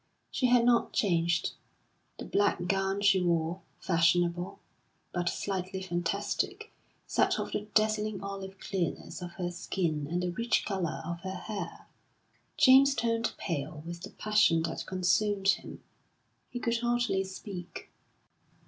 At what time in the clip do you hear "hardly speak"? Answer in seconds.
16.79-17.91